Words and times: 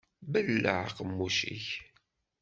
Belleɛ 0.31 0.77
aqemmuc-ik. 0.87 1.67